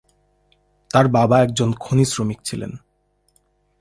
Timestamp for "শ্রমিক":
2.05-2.39